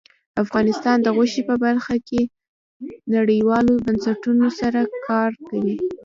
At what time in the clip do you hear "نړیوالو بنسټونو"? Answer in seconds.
3.15-4.47